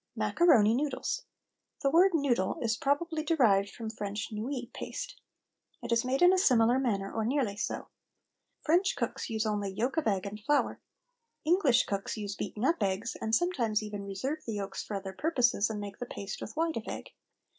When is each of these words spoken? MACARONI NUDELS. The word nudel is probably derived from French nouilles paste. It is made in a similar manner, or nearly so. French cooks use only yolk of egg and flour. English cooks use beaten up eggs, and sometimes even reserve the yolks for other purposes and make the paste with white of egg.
MACARONI 0.15 0.73
NUDELS. 0.73 1.25
The 1.83 1.91
word 1.91 2.13
nudel 2.15 2.57
is 2.63 2.75
probably 2.75 3.21
derived 3.23 3.69
from 3.69 3.91
French 3.91 4.31
nouilles 4.31 4.71
paste. 4.73 5.21
It 5.83 5.91
is 5.91 6.03
made 6.03 6.23
in 6.23 6.33
a 6.33 6.39
similar 6.39 6.79
manner, 6.79 7.13
or 7.13 7.23
nearly 7.23 7.55
so. 7.55 7.87
French 8.63 8.95
cooks 8.95 9.29
use 9.29 9.45
only 9.45 9.69
yolk 9.69 9.97
of 9.97 10.07
egg 10.07 10.25
and 10.25 10.39
flour. 10.39 10.81
English 11.45 11.85
cooks 11.85 12.17
use 12.17 12.35
beaten 12.35 12.65
up 12.65 12.81
eggs, 12.81 13.15
and 13.21 13.35
sometimes 13.35 13.83
even 13.83 14.07
reserve 14.07 14.39
the 14.47 14.53
yolks 14.55 14.83
for 14.83 14.95
other 14.95 15.13
purposes 15.13 15.69
and 15.69 15.79
make 15.79 15.99
the 15.99 16.07
paste 16.07 16.41
with 16.41 16.55
white 16.57 16.77
of 16.77 16.87
egg. 16.87 17.11